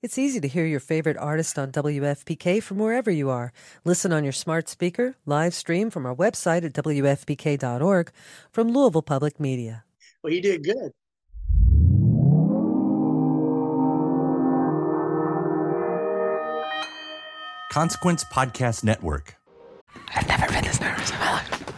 [0.00, 3.52] It's easy to hear your favorite artist on WFPK from wherever you are.
[3.84, 8.12] Listen on your smart speaker, live stream from our website at WFPK.org
[8.52, 9.82] from Louisville Public Media.
[10.22, 10.92] Well, you did good.
[17.72, 19.34] Consequence Podcast Network.
[20.14, 21.77] I've never been this nervous in my life.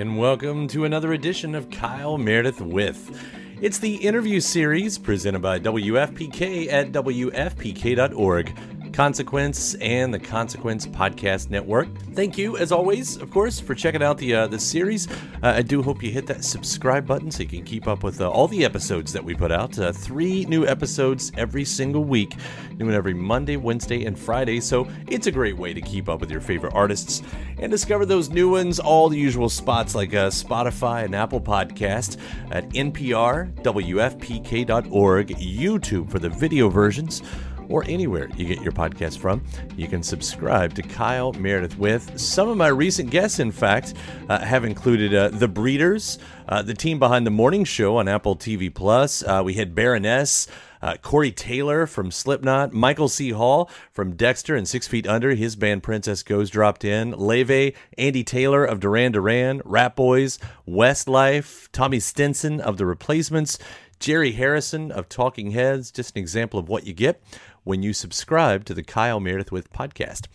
[0.00, 3.20] And welcome to another edition of Kyle Meredith with.
[3.60, 8.56] It's the interview series presented by WFPK at WFPK.org.
[9.00, 11.88] Consequence and the Consequence Podcast Network.
[12.12, 15.10] Thank you, as always, of course, for checking out the uh, the series.
[15.42, 18.20] Uh, I do hope you hit that subscribe button so you can keep up with
[18.20, 19.78] uh, all the episodes that we put out.
[19.78, 22.36] Uh, three new episodes every single week,
[22.76, 24.60] doing every Monday, Wednesday, and Friday.
[24.60, 27.22] So it's a great way to keep up with your favorite artists
[27.58, 28.78] and discover those new ones.
[28.78, 32.18] All the usual spots like uh, Spotify and Apple Podcast
[32.50, 37.22] at NPR, WFPK.org, YouTube for the video versions
[37.70, 39.42] or anywhere you get your podcast from.
[39.76, 42.18] You can subscribe to Kyle Meredith with.
[42.18, 43.94] Some of my recent guests, in fact,
[44.28, 48.36] uh, have included uh, The Breeders, uh, the team behind the morning show on Apple
[48.36, 49.22] TV Plus.
[49.22, 50.46] Uh, we had Baroness.
[50.82, 53.32] Uh, Corey Taylor from Slipknot, Michael C.
[53.32, 58.24] Hall from Dexter and Six Feet Under, his band Princess Goes dropped in, Leve, Andy
[58.24, 63.58] Taylor of Duran Duran, Rat Boys, Westlife, Tommy Stinson of The Replacements,
[63.98, 67.22] Jerry Harrison of Talking Heads, just an example of what you get
[67.70, 70.26] when you subscribe to the Kyle Meredith with podcast.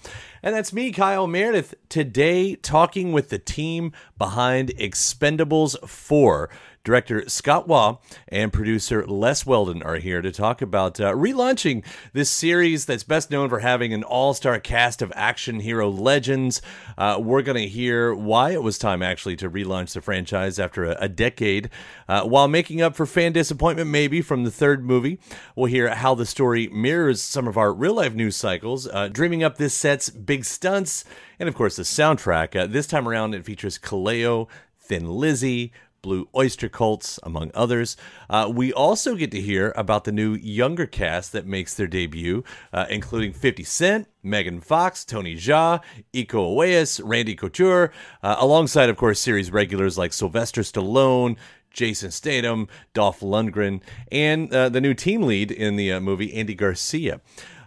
[0.42, 6.50] And that's me, Kyle Meredith, today talking with the team behind Expendables 4.
[6.86, 7.98] Director Scott Waugh
[8.28, 13.32] and producer Les Weldon are here to talk about uh, relaunching this series that's best
[13.32, 16.62] known for having an all star cast of action hero legends.
[16.96, 20.86] Uh, we're going to hear why it was time actually to relaunch the franchise after
[20.86, 21.72] a, a decade.
[22.08, 25.18] Uh, while making up for fan disappointment, maybe from the third movie,
[25.56, 29.44] we'll hear how the story mirrors some of our real life news cycles, uh, dreaming
[29.44, 31.04] up this set's big stunts,
[31.40, 32.56] and of course the soundtrack.
[32.56, 34.48] Uh, this time around, it features Kaleo,
[34.80, 35.72] Thin Lizzy,
[36.06, 37.98] Blue Oyster Cults, among others.
[38.30, 42.44] Uh, we also get to hear about the new younger cast that makes their debut,
[42.72, 45.82] uh, including 50 Cent, Megan Fox, Tony Jaa,
[46.14, 51.38] Iko Uwais, Randy Couture, uh, alongside, of course, series regulars like Sylvester Stallone,
[51.72, 56.54] Jason Statham, Dolph Lundgren, and uh, the new team lead in the uh, movie, Andy
[56.54, 57.20] Garcia.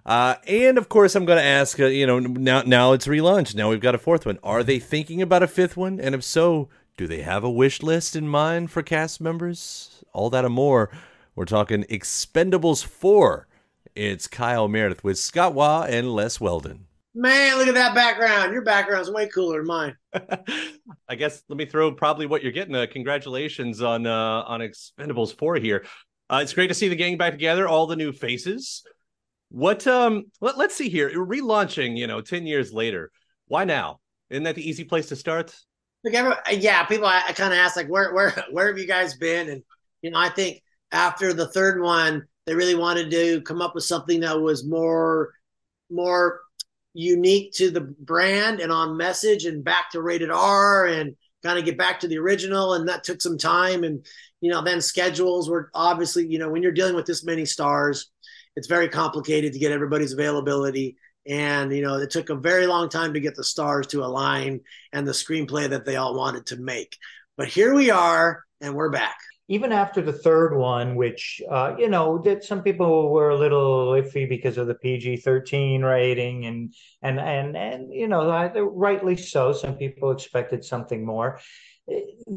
[0.07, 1.79] Uh, and of course, I'm going to ask.
[1.81, 3.57] Uh, you know, now now it's relaunched.
[3.57, 4.39] Now we've got a fourth one.
[4.45, 5.99] Are they thinking about a fifth one?
[6.01, 6.69] And if so,
[6.99, 10.03] do they have a wish list in mind for cast members?
[10.13, 10.91] All that and more.
[11.37, 13.47] We're talking Expendables 4.
[13.95, 16.87] It's Kyle Meredith with Scott Waugh and Les Weldon.
[17.15, 18.53] Man, look at that background.
[18.53, 19.97] Your background's way cooler than mine.
[21.09, 22.75] I guess let me throw probably what you're getting.
[22.75, 25.85] Uh, congratulations on uh, on Expendables 4 here.
[26.29, 28.83] Uh, it's great to see the gang back together, all the new faces.
[29.51, 31.11] What um let, let's see here.
[31.11, 33.13] Relaunching, you know, 10 years later.
[33.47, 34.01] Why now?
[34.31, 35.57] Isn't that the easy place to start?
[36.05, 37.07] Look, every, yeah, people.
[37.07, 39.49] I, I kind of ask like, where, where, where have you guys been?
[39.49, 39.63] And
[40.03, 43.85] you know, I think after the third one, they really wanted to come up with
[43.85, 45.35] something that was more,
[45.91, 46.41] more
[46.95, 51.65] unique to the brand and on message and back to rated R and kind of
[51.65, 52.75] get back to the original.
[52.75, 53.85] And that took some time.
[53.85, 54.05] And
[54.41, 58.11] you know, then schedules were obviously, you know, when you're dealing with this many stars,
[58.57, 60.97] it's very complicated to get everybody's availability
[61.29, 64.61] and you know it took a very long time to get the stars to align
[64.93, 66.97] and the screenplay that they all wanted to make.
[67.37, 69.17] But here we are and we're back.
[69.51, 73.93] Even after the third one which uh, you know that some people were a little
[73.93, 79.75] iffy because of the pg-13 rating and and and and you know rightly so some
[79.75, 81.41] people expected something more.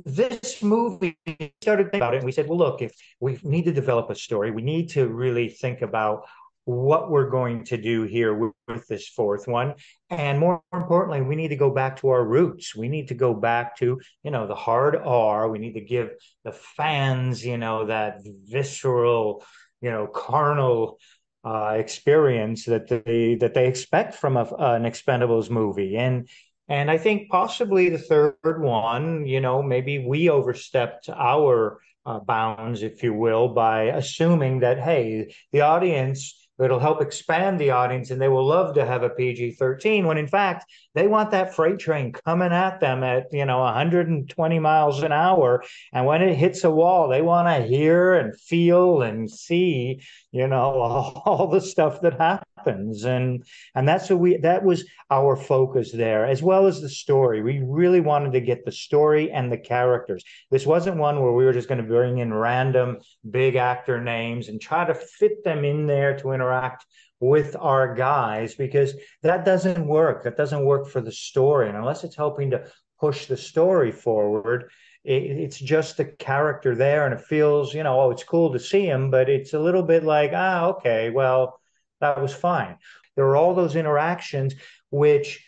[0.05, 1.17] This movie
[1.61, 4.51] started about it and we said well look if we need to develop a story
[4.51, 6.23] we need to really think about
[6.65, 9.73] what we're going to do here with, with, this fourth one.
[10.09, 12.75] And more importantly we need to go back to our roots.
[12.75, 15.49] We need to go back to you know the hard r.
[15.49, 16.11] We need to give
[16.43, 19.43] the fans you know that visceral
[19.81, 20.99] you know carnal
[21.43, 25.97] uh, experience that they that they expect from a, an expendables movie.
[25.97, 26.29] And
[26.67, 32.81] and i think possibly the third one you know maybe we overstepped our uh, bounds,
[32.81, 38.21] if you will, by assuming that, hey, the audience it'll help expand the audience and
[38.21, 42.11] they will love to have a PG-13 when in fact they want that freight train
[42.11, 45.63] coming at them at you know 120 miles an hour.
[45.93, 50.01] And when it hits a wall they want to hear and feel and see
[50.31, 50.61] you know
[51.25, 53.05] all, the stuff that happens.
[53.05, 53.43] And
[53.75, 57.41] and that's what we that was our focus there as well as the story.
[57.41, 60.23] We really wanted to get the story and the characters.
[60.49, 62.97] This wasn't one where we were just going to bring in random
[63.29, 66.85] big actor names and try to fit them in there to interact
[67.21, 70.23] with our guys because that doesn't work.
[70.23, 71.69] That doesn't work for the story.
[71.69, 72.65] And unless it's helping to
[72.99, 74.71] push the story forward,
[75.03, 78.59] it, it's just a character there and it feels, you know, oh, it's cool to
[78.59, 81.61] see him, but it's a little bit like, ah, okay, well,
[82.01, 82.77] that was fine.
[83.15, 84.55] There are all those interactions
[84.89, 85.45] which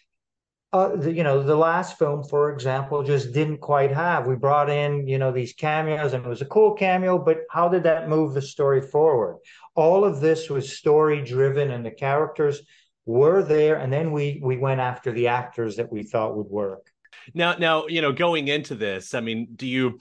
[0.74, 4.26] uh, the, you know, the last film, for example, just didn't quite have.
[4.26, 7.70] We brought in, you know, these cameos, and it was a cool cameo, but how
[7.70, 9.38] did that move the story forward?
[9.76, 12.62] All of this was story driven, and the characters
[13.06, 16.90] were there, and then we we went after the actors that we thought would work.
[17.34, 20.00] Now, now, you know, going into this, I mean, do you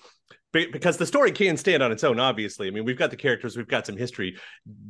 [0.52, 2.68] because the story can stand on its own obviously.
[2.68, 4.36] I mean we've got the characters we've got some history.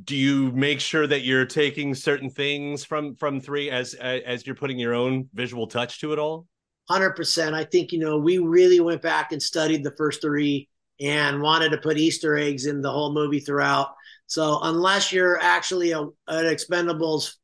[0.04, 4.56] Do you make sure that you're taking certain things from from three as as you're
[4.56, 6.46] putting your own visual touch to it all?
[6.90, 10.68] 100% i think you know we really went back and studied the first three
[11.00, 13.94] and wanted to put easter eggs in the whole movie throughout.
[14.26, 17.34] So unless you're actually a, an expendables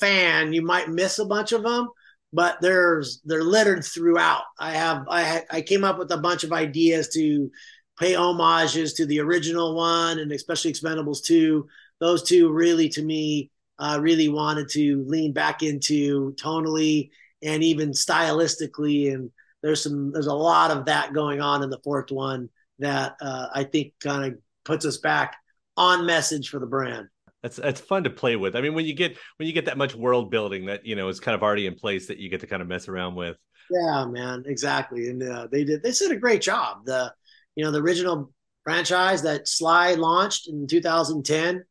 [0.00, 1.88] fan you might miss a bunch of them
[2.32, 4.42] but there's they're littered throughout.
[4.58, 7.50] I have I I came up with a bunch of ideas to
[7.98, 11.66] pay homages to the original one and especially Expendables two.
[12.00, 17.10] Those two really to me uh, really wanted to lean back into tonally
[17.42, 19.30] and even stylistically and
[19.62, 22.48] there's some there's a lot of that going on in the fourth one
[22.78, 25.36] that uh, I think kind of puts us back
[25.76, 27.08] on message for the brand.
[27.42, 28.56] That's that's fun to play with.
[28.56, 31.08] I mean, when you get when you get that much world building that you know
[31.08, 33.36] is kind of already in place that you get to kind of mess around with.
[33.70, 35.08] Yeah, man, exactly.
[35.08, 36.84] And uh, they did they did a great job.
[36.84, 37.12] The
[37.54, 38.32] you know the original
[38.64, 41.64] franchise that Sly launched in 2010.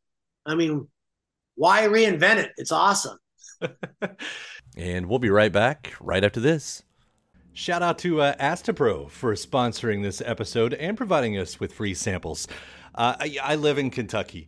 [0.45, 0.87] I mean,
[1.55, 2.51] why reinvent it?
[2.57, 3.17] It's awesome.
[4.77, 6.83] and we'll be right back right after this.
[7.53, 12.47] Shout out to uh, Astepro for sponsoring this episode and providing us with free samples.
[12.93, 14.47] Uh, I, I live in Kentucky,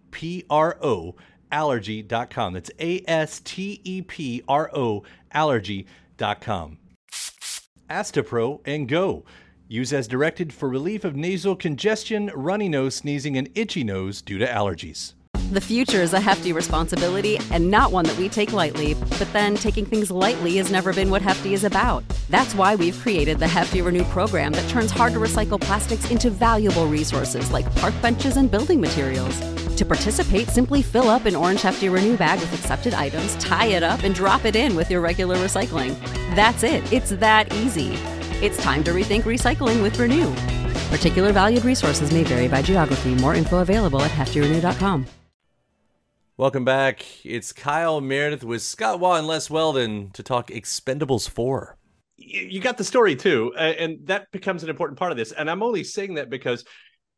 [0.11, 1.15] P R O
[1.51, 2.53] allergy.com.
[2.53, 6.77] That's A S T E P R O allergy.com.
[7.89, 9.25] Astepro and go.
[9.67, 14.37] Use as directed for relief of nasal congestion, runny nose, sneezing, and itchy nose due
[14.37, 15.13] to allergies.
[15.51, 19.55] The future is a hefty responsibility and not one that we take lightly, but then
[19.55, 22.05] taking things lightly has never been what Hefty is about.
[22.29, 26.29] That's why we've created the Hefty Renew program that turns hard to recycle plastics into
[26.29, 29.60] valuable resources like park benches and building materials.
[29.77, 33.83] To participate, simply fill up an orange Hefty Renew bag with accepted items, tie it
[33.83, 35.99] up, and drop it in with your regular recycling.
[36.35, 37.93] That's it, it's that easy.
[38.45, 40.33] It's time to rethink recycling with Renew.
[40.95, 43.15] Particular valued resources may vary by geography.
[43.15, 45.05] More info available at heftyrenew.com.
[46.37, 47.05] Welcome back.
[47.23, 51.77] It's Kyle Meredith with Scott Waugh and Les Weldon to talk Expendables 4.
[52.17, 55.31] You got the story too, and that becomes an important part of this.
[55.31, 56.65] And I'm only saying that because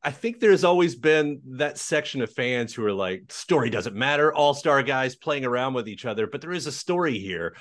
[0.03, 4.33] I think there's always been that section of fans who are like, story doesn't matter,
[4.33, 7.55] all star guys playing around with each other, but there is a story here.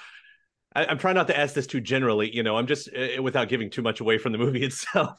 [0.74, 3.48] I, am trying not to ask this too generally, you know, I'm just uh, without
[3.48, 5.16] giving too much away from the movie itself.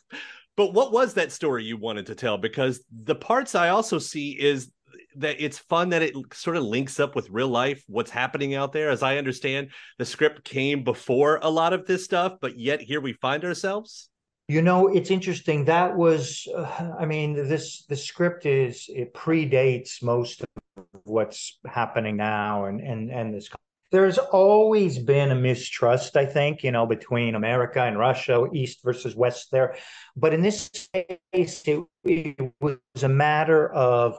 [0.58, 2.38] But what was that story you wanted to tell?
[2.38, 4.70] Because the parts I also see is
[5.16, 8.74] that it's fun that it sort of links up with real life, what's happening out
[8.74, 8.90] there.
[8.90, 13.02] As I understand, the script came before a lot of this stuff, but yet here
[13.02, 14.10] we find ourselves.
[14.48, 15.66] You know, it's interesting.
[15.66, 22.18] That was, uh, I mean, this the script is it predates most of what's happening
[22.18, 23.50] now, and and and this.
[23.92, 29.16] There's always been a mistrust, I think, you know, between America and Russia, East versus
[29.16, 29.76] West there.
[30.16, 30.90] But in this
[31.32, 34.18] case, it, it was a matter of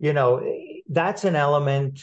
[0.00, 0.42] you know
[0.88, 2.02] that's an element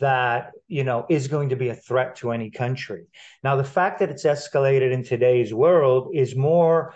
[0.00, 3.04] that you know is going to be a threat to any country.
[3.42, 6.94] Now the fact that it's escalated in today's world is more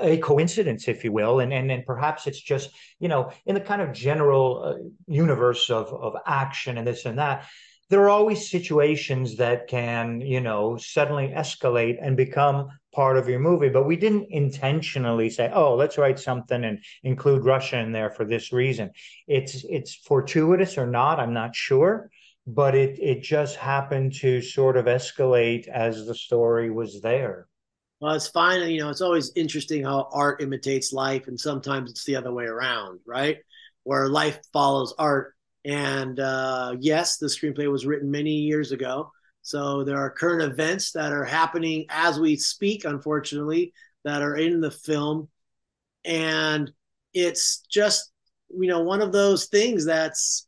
[0.00, 3.60] a coincidence if you will and and, and perhaps it's just you know in the
[3.60, 4.74] kind of general uh,
[5.06, 7.46] universe of of action and this and that
[7.94, 13.38] there are always situations that can, you know, suddenly escalate and become part of your
[13.38, 13.68] movie.
[13.68, 18.24] But we didn't intentionally say, "Oh, let's write something and include Russia in there for
[18.24, 18.90] this reason."
[19.28, 22.10] It's it's fortuitous or not, I'm not sure,
[22.48, 27.46] but it it just happened to sort of escalate as the story was there.
[28.00, 28.68] Well, it's fine.
[28.70, 32.46] You know, it's always interesting how art imitates life, and sometimes it's the other way
[32.46, 33.38] around, right?
[33.84, 35.33] Where life follows art
[35.64, 39.10] and uh, yes, the screenplay was written many years ago.
[39.42, 43.72] So there are current events that are happening as we speak, unfortunately,
[44.04, 45.28] that are in the film.
[46.04, 46.70] And
[47.12, 48.10] it's just,
[48.50, 50.46] you know, one of those things that's,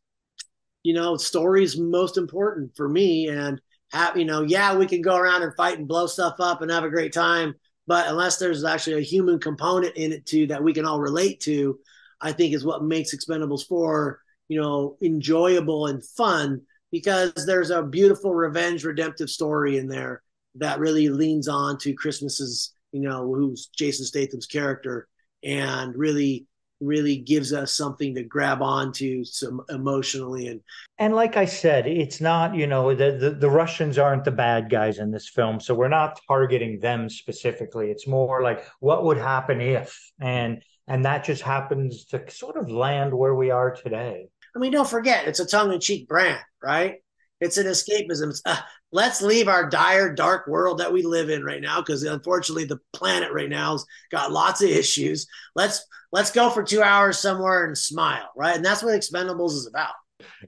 [0.83, 3.29] you know, stories most important for me.
[3.29, 3.61] And,
[3.93, 6.71] have, you know, yeah, we can go around and fight and blow stuff up and
[6.71, 7.55] have a great time.
[7.87, 11.41] But unless there's actually a human component in it too that we can all relate
[11.41, 11.79] to,
[12.21, 16.61] I think is what makes Expendables 4 you know, enjoyable and fun
[16.93, 20.23] because there's a beautiful revenge redemptive story in there
[20.55, 25.09] that really leans on to Christmas's, you know, who's Jason Statham's character
[25.43, 26.47] and really
[26.81, 30.61] really gives us something to grab onto some emotionally and
[30.99, 34.69] and like i said it's not you know the, the, the russians aren't the bad
[34.69, 37.91] guys in this film so we're not targeting them specifically.
[37.91, 40.13] It's more like what would happen if?
[40.21, 44.73] And and that just happens to sort of land where we are today I mean,
[44.73, 46.97] don't forget, it's a tongue in cheek brand, right?
[47.43, 48.31] It's an escapism.
[48.31, 48.57] It's, uh,
[48.91, 52.81] let's leave our dire, dark world that we live in right now, because unfortunately, the
[52.95, 55.27] planet right now's got lots of issues.
[55.55, 58.57] Let's let's go for two hours somewhere and smile, right?
[58.57, 59.93] And that's what Expendables is about.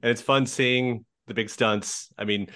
[0.01, 2.09] And it's fun seeing the big stunts.
[2.17, 2.47] I mean,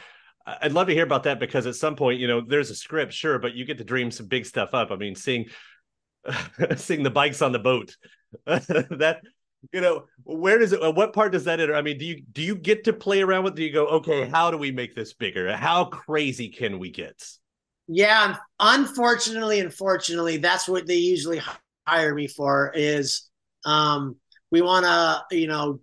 [0.47, 3.13] I'd love to hear about that because at some point, you know, there's a script,
[3.13, 4.89] sure, but you get to dream some big stuff up.
[4.89, 5.45] I mean, seeing
[6.77, 7.95] seeing the bikes on the boat
[8.45, 9.21] that
[9.71, 11.75] you know where does it what part does that enter?
[11.75, 14.27] I mean do you do you get to play around with do you go okay
[14.27, 15.55] how do we make this bigger?
[15.55, 17.25] How crazy can we get?
[17.87, 21.41] Yeah unfortunately unfortunately that's what they usually
[21.87, 23.29] hire me for is
[23.65, 24.15] um
[24.51, 25.79] we want to you know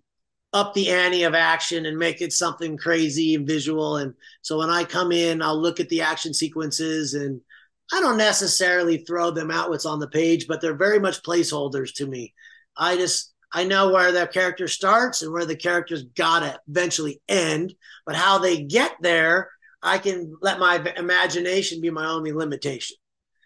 [0.53, 3.99] up the ante of action and make it something crazy and visual.
[3.99, 7.41] And so when i come in i'll look at the action sequences and
[7.93, 11.95] i don't necessarily throw them out what's on the page but they're very much placeholders
[11.95, 12.35] to me.
[12.77, 17.21] I just I know where the character starts and where the character's got to eventually
[17.29, 17.75] end,
[18.07, 19.51] but how they get there,
[19.83, 22.97] I can let my imagination be my only limitation.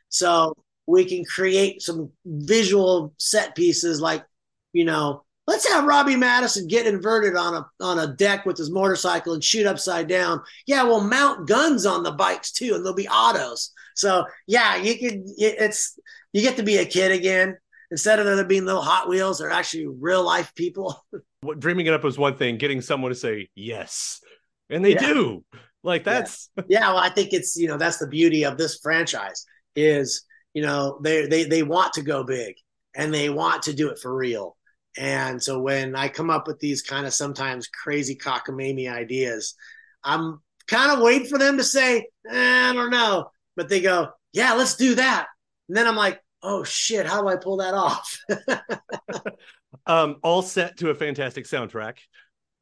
[0.08, 0.54] So
[0.86, 4.24] we can create some visual set pieces like,
[4.72, 8.70] you know, let's have Robbie Madison get inverted on a on a deck with his
[8.70, 10.42] motorcycle and shoot upside down.
[10.66, 13.72] Yeah, we'll mount guns on the bikes too, and they'll be autos.
[13.94, 15.24] So yeah, you can.
[15.38, 15.98] It's
[16.32, 17.56] you get to be a kid again
[17.94, 21.00] instead of there being little Hot Wheels, they're actually real life people.
[21.58, 22.58] Dreaming it up was one thing.
[22.58, 24.20] Getting someone to say yes,
[24.68, 25.06] and they yeah.
[25.06, 25.44] do.
[25.84, 26.64] Like that's yeah.
[26.68, 26.88] yeah.
[26.88, 29.46] Well, I think it's you know that's the beauty of this franchise
[29.76, 30.24] is
[30.54, 32.56] you know they they they want to go big
[32.96, 34.56] and they want to do it for real.
[34.96, 39.54] And so when I come up with these kind of sometimes crazy cockamamie ideas,
[40.02, 43.30] I'm kind of waiting for them to say, eh, I don't know.
[43.56, 45.26] But they go, yeah, let's do that.
[45.68, 48.20] And then I'm like, oh shit, how do I pull that off?
[49.86, 51.96] um, all set to a fantastic soundtrack.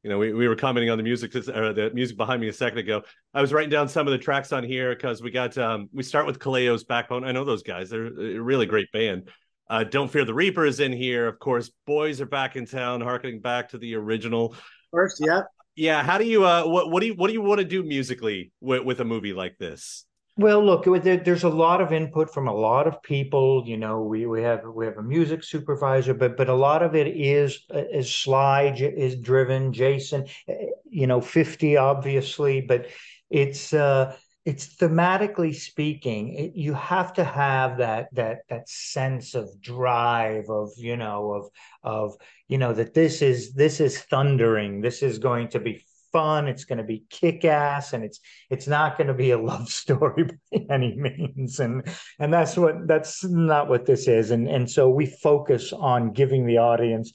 [0.02, 2.52] You know, we, we were commenting on the music, or the music behind me a
[2.52, 3.02] second ago.
[3.34, 6.02] I was writing down some of the tracks on here because we got um, we
[6.02, 7.24] start with Kaleo's Backbone.
[7.24, 9.28] I know those guys; they're a really great band.
[9.68, 11.26] Uh, Don't Fear the Reaper is in here.
[11.26, 14.56] Of course, Boys Are Back in Town, harkening back to the original.
[14.90, 15.42] First, yeah.
[15.74, 16.02] Yeah.
[16.02, 18.52] How do you uh what what do you what do you want to do musically
[18.60, 20.04] with, with a movie like this?
[20.36, 23.64] Well, look, there, there's a lot of input from a lot of people.
[23.66, 26.94] You know, we, we have we have a music supervisor, but but a lot of
[26.94, 29.74] it is is Sly is driven.
[29.74, 32.86] Jason, eh, you know, fifty obviously, but
[33.28, 36.32] it's uh, it's thematically speaking.
[36.32, 41.50] It, you have to have that that that sense of drive of you know of
[41.82, 42.16] of
[42.48, 44.80] you know that this is this is thundering.
[44.80, 46.48] This is going to be fun.
[46.48, 49.68] It's going to be kick ass, and it's it's not going to be a love
[49.82, 51.60] story by any means.
[51.60, 51.86] And
[52.18, 54.30] and that's what that's not what this is.
[54.30, 57.12] And and so we focus on giving the audience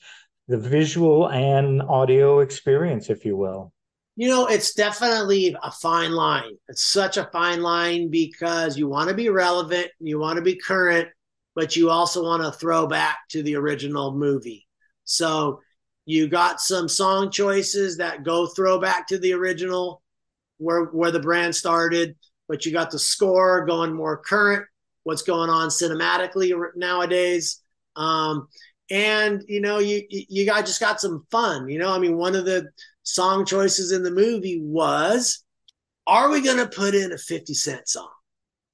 [0.47, 3.73] the visual and audio experience, if you will.
[4.15, 6.57] You know, it's definitely a fine line.
[6.69, 10.55] It's such a fine line because you want to be relevant, you want to be
[10.55, 11.09] current,
[11.53, 14.67] but you also want to throw back to the original movie.
[15.03, 15.61] So
[16.07, 20.01] you got some song choices that go throwback to the original
[20.57, 22.15] where where the brand started,
[22.47, 24.65] but you got the score going more current,
[25.03, 27.61] what's going on cinematically nowadays.
[27.97, 28.47] Um,
[28.89, 31.67] and you know, you you got just got some fun.
[31.67, 32.69] You know, I mean, one of the
[33.03, 35.43] song choices in the movie was,
[36.07, 38.07] "Are we going to put in a Fifty Cent song?"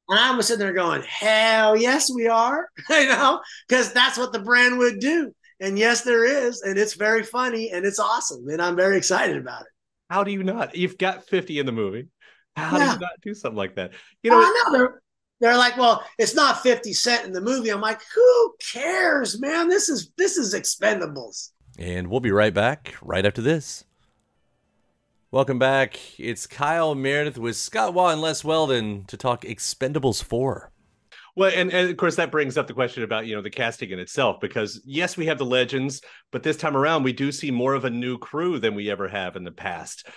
[0.08, 4.34] And I was sitting there going, "Hell yes, we are!" you know, because that's what
[4.34, 5.34] the brand would do.
[5.63, 9.38] And yes, there is, and it's very funny and it's awesome, and I'm very excited
[9.38, 9.70] about it.
[10.10, 10.75] How do you not?
[10.75, 12.10] You've got 50 in the movie.
[12.58, 12.86] How yeah.
[12.88, 13.93] do you not do something like that?
[14.24, 15.01] You know, oh, know they're,
[15.39, 17.70] they're like, well, it's not 50 Cent in the movie.
[17.70, 19.70] I'm like, who cares, man?
[19.70, 21.51] This is this is Expendables.
[21.79, 23.86] And we'll be right back right after this.
[25.32, 25.98] Welcome back.
[26.20, 30.73] It's Kyle Meredith with Scott Waugh and Les Weldon to talk Expendables 4.
[31.36, 33.90] Well, and, and of course that brings up the question about you know the casting
[33.90, 37.50] in itself because yes, we have the legends, but this time around we do see
[37.50, 40.08] more of a new crew than we ever have in the past.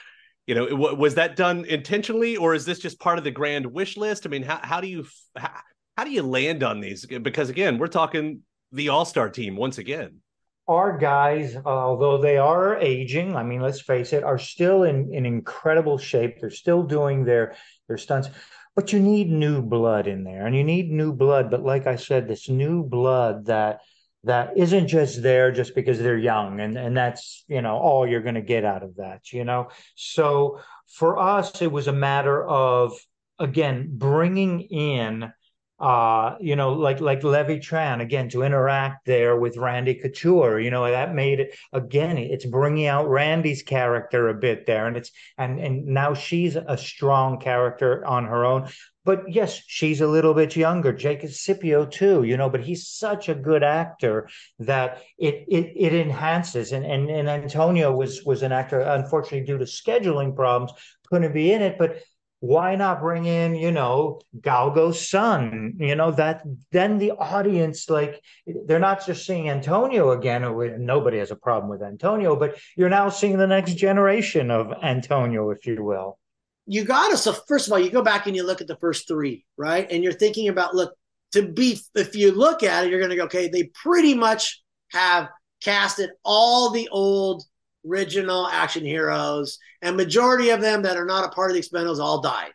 [0.46, 3.96] You know, was that done intentionally, or is this just part of the grand wish
[3.96, 4.26] list?
[4.26, 5.50] I mean, how how do you how,
[5.96, 7.06] how do you land on these?
[7.06, 10.20] Because again, we're talking the All Star team once again.
[10.68, 15.24] Our guys, although they are aging, I mean, let's face it, are still in, in
[15.24, 16.40] incredible shape.
[16.40, 17.56] They're still doing their
[17.88, 18.28] their stunts
[18.76, 21.96] but you need new blood in there and you need new blood but like i
[21.96, 23.80] said this new blood that
[24.26, 28.22] that isn't just there just because they're young and and that's you know all you're
[28.22, 29.68] going to get out of that you know?
[29.94, 30.60] So
[30.94, 32.92] for us it was a matter of
[33.38, 35.32] again bringing in
[35.78, 40.58] uh, you know, like like Levy Tran again to interact there with Randy Couture.
[40.58, 42.16] You know, that made it again.
[42.16, 46.78] It's bringing out Randy's character a bit there, and it's and and now she's a
[46.78, 48.70] strong character on her own.
[49.04, 50.92] But yes, she's a little bit younger.
[50.92, 55.94] Jacob Scipio too, you know, but he's such a good actor that it it it
[55.94, 56.72] enhances.
[56.72, 60.72] And and and Antonio was was an actor, unfortunately due to scheduling problems,
[61.08, 61.98] couldn't be in it, but
[62.40, 65.74] why not bring in you know galgo's son?
[65.78, 70.42] You know that then the audience like they're not just seeing antonio again
[70.84, 75.50] nobody has a problem with antonio but you're now seeing the next generation of antonio
[75.50, 76.18] if you will.
[76.66, 78.76] You got to so first of all you go back and you look at the
[78.76, 79.86] first three right?
[79.90, 80.94] And you're thinking about look
[81.32, 84.62] to be if you look at it you're going to go okay they pretty much
[84.90, 85.28] have
[85.62, 87.44] casted all the old
[87.86, 91.98] original action heroes, and majority of them that are not a part of the Expendables
[91.98, 92.52] all died.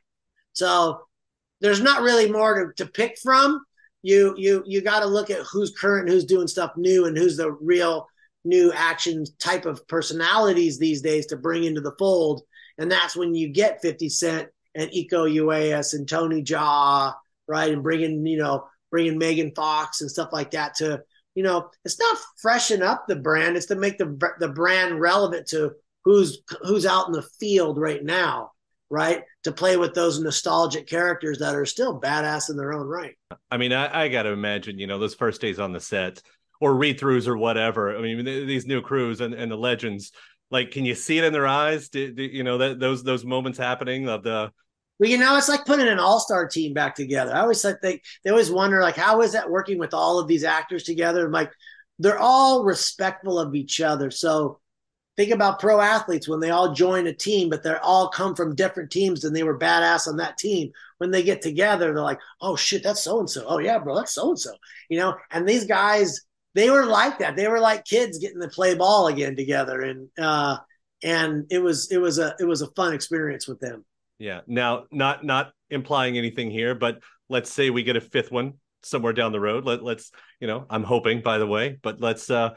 [0.54, 1.02] So
[1.62, 3.64] there's not really more to, to pick from.
[4.04, 7.38] You you you got to look at who's current, who's doing stuff new, and who's
[7.38, 8.08] the real
[8.44, 12.42] new action type of personalities these days to bring into the fold.
[12.78, 17.14] And that's when you get 50 Cent and Iko Uwais and Tony Jaa,
[17.48, 17.72] right?
[17.72, 21.04] And bringing, you know, bringing Megan Fox and stuff like that to
[21.36, 25.48] you know, it's not freshen up the brand; it's to make the the brand relevant
[25.48, 25.72] to
[26.04, 28.52] who's who's out in the field right now,
[28.90, 29.24] right?
[29.44, 33.16] To play with those nostalgic characters that are still badass in their own right.
[33.50, 36.22] I mean, I, I got to imagine, you know, those first days on the set
[36.60, 37.98] or read throughs or whatever.
[37.98, 40.12] I mean, these new crews and, and the legends,
[40.52, 41.90] like, can you see it in their eyes?
[41.90, 44.52] Do, do, you know that those those moments happening of the
[45.02, 47.34] well, you know, it's like putting an all-star team back together.
[47.34, 50.44] I always like they always wonder like how is that working with all of these
[50.44, 51.28] actors together?
[51.28, 51.52] like
[51.98, 54.12] they're all respectful of each other.
[54.12, 54.60] So
[55.18, 58.54] think about pro athletes when they all join a team, but they're all come from
[58.54, 60.72] different teams and they were badass on that team.
[61.00, 63.44] When they get together, they're like, oh shit, that's so and so.
[63.48, 64.52] Oh yeah, bro, that's so and so.
[64.88, 66.22] You know, and these guys,
[66.54, 67.36] they were like that.
[67.36, 69.82] They were like kids getting to play ball again together.
[69.82, 70.58] And uh
[71.02, 73.84] and it was it was a it was a fun experience with them.
[74.22, 74.42] Yeah.
[74.46, 78.54] Now, not not implying anything here, but let's say we get a fifth one.
[78.84, 79.66] somewhere down the road.
[79.66, 82.30] Let, let's, you know, I'm hoping, by the way, but let's.
[82.30, 82.52] uh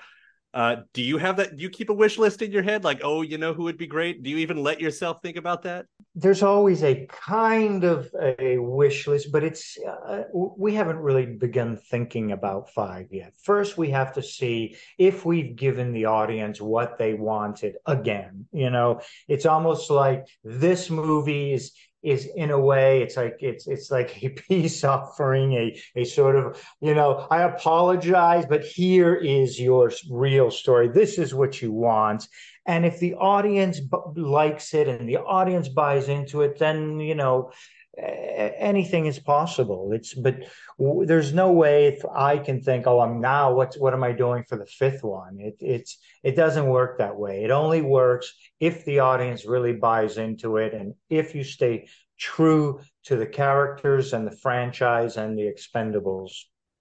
[0.54, 1.56] uh, do you have that?
[1.56, 2.84] Do you keep a wish list in your head?
[2.84, 4.22] Like, oh, you know who would be great?
[4.22, 5.86] Do you even let yourself think about that?
[6.14, 11.76] There's always a kind of a wish list, but it's uh, we haven't really begun
[11.76, 13.32] thinking about five yet.
[13.42, 18.46] First, we have to see if we've given the audience what they wanted again.
[18.52, 21.72] You know, it's almost like this movie is
[22.04, 26.36] is in a way it's like it's it's like a peace offering a a sort
[26.36, 30.88] of you know i apologize but here is your real story.
[30.88, 32.28] This is what you want.
[32.66, 37.14] And if the audience b- likes it and the audience buys into it then you
[37.14, 37.52] know
[37.98, 39.90] anything is possible.
[39.92, 40.36] It's but
[40.78, 44.12] w- there's no way if i can think oh i'm now what's what am i
[44.12, 45.38] doing for the fifth one?
[45.38, 47.44] It it's it doesn't work that way.
[47.44, 52.80] It only works if the audience really buys into it and if you stay true
[53.04, 56.32] to the characters and the franchise and the expendables.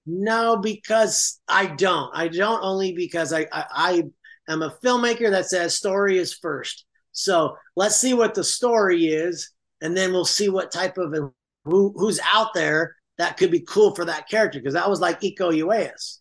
[0.05, 2.11] No because i don't.
[2.13, 4.03] I don't only because i i, I
[4.51, 6.85] am a filmmaker that says story is first.
[7.11, 9.52] So let's see what the story is
[9.83, 11.13] and then we'll see what type of
[11.65, 15.21] who who's out there that could be cool for that character because that was like
[15.21, 16.19] Iko Uwais.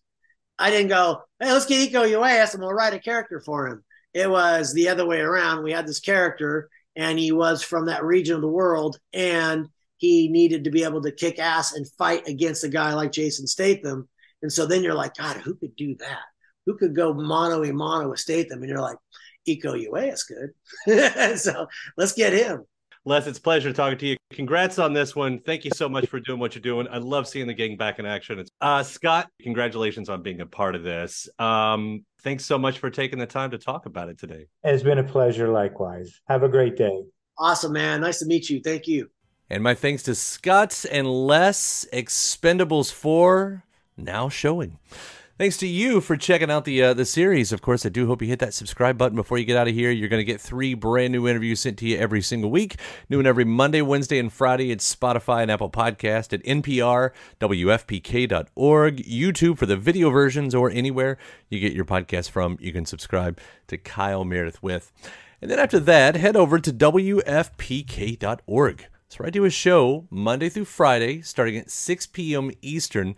[0.59, 3.83] I didn't go, hey, let's get Iko Uwais and we'll write a character for him.
[4.13, 5.63] It was the other way around.
[5.63, 10.27] We had this character and he was from that region of the world and he
[10.27, 14.07] needed to be able to kick ass and fight against a guy like Jason Statham.
[14.43, 16.21] And so then you're like, God, who could do that?
[16.65, 18.59] Who could go mono a mono with Statham?
[18.59, 18.97] And you're like,
[19.47, 21.39] Iko Uwais could.
[21.39, 22.65] so let's get him.
[23.05, 24.17] Les, it's pleasure talking to you.
[24.31, 25.39] Congrats on this one.
[25.39, 26.87] Thank you so much for doing what you're doing.
[26.89, 28.45] I love seeing the gang back in action.
[28.61, 31.27] Uh, Scott, congratulations on being a part of this.
[31.37, 34.45] Um, thanks so much for taking the time to talk about it today.
[34.63, 36.21] It's been a pleasure, likewise.
[36.29, 37.03] Have a great day.
[37.37, 37.99] Awesome, man.
[37.99, 38.61] Nice to meet you.
[38.61, 39.09] Thank you.
[39.49, 43.65] And my thanks to Scott and Les, Expendables 4,
[43.97, 44.79] now showing.
[45.39, 47.51] Thanks to you for checking out the uh, the series.
[47.51, 49.73] Of course, I do hope you hit that subscribe button before you get out of
[49.73, 49.89] here.
[49.89, 52.75] You're going to get three brand new interviews sent to you every single week.
[53.09, 58.97] New and every Monday, Wednesday, and Friday at Spotify and Apple Podcast at NPR, WFPK.org,
[58.97, 61.17] YouTube for the video versions, or anywhere
[61.49, 62.55] you get your podcast from.
[62.61, 64.91] You can subscribe to Kyle Meredith with.
[65.41, 68.37] And then after that, head over to WFPK.org.
[69.17, 72.51] Where I do a show Monday through Friday, starting at 6 p.m.
[72.61, 73.15] Eastern.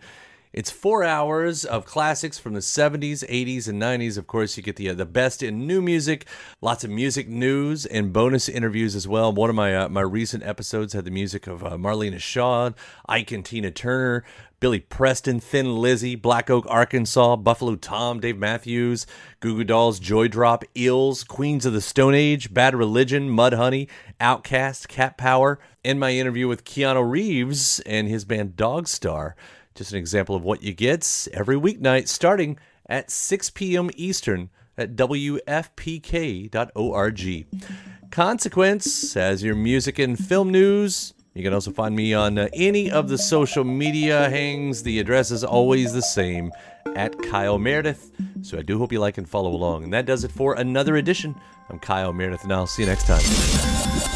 [0.56, 4.16] It's four hours of classics from the 70s, 80s, and 90s.
[4.16, 6.24] Of course, you get the uh, the best in new music,
[6.62, 9.30] lots of music news, and bonus interviews as well.
[9.34, 12.70] One of my uh, my recent episodes had the music of uh, Marlena Shaw,
[13.06, 14.24] Ike and Tina Turner,
[14.58, 19.06] Billy Preston, Thin Lizzy, Black Oak, Arkansas, Buffalo Tom, Dave Matthews,
[19.40, 25.18] Goo Goo Dolls, Joydrop, Eels, Queens of the Stone Age, Bad Religion, Mudhoney, OutKast, Cat
[25.18, 29.34] Power, and my interview with Keanu Reeves and his band Dogstar.
[29.76, 32.58] Just an example of what you get every weeknight starting
[32.88, 33.90] at 6 p.m.
[33.94, 36.56] Eastern at WFPK.org.
[38.10, 41.12] Consequence as your music and film news.
[41.34, 44.82] You can also find me on uh, any of the social media hangs.
[44.82, 46.50] The address is always the same
[46.94, 48.12] at Kyle Meredith.
[48.40, 49.84] So I do hope you like and follow along.
[49.84, 51.34] And that does it for another edition.
[51.68, 54.15] I'm Kyle Meredith, and I'll see you next time.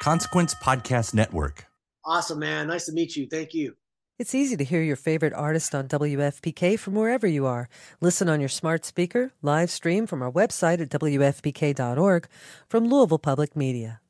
[0.00, 1.66] Consequence Podcast Network.
[2.06, 2.68] Awesome, man.
[2.68, 3.28] Nice to meet you.
[3.30, 3.76] Thank you.
[4.18, 7.68] It's easy to hear your favorite artist on WFPK from wherever you are.
[8.00, 12.28] Listen on your smart speaker, live stream from our website at WFPK.org
[12.66, 14.00] from Louisville Public Media.